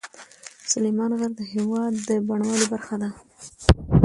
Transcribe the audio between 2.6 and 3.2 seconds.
برخه ده.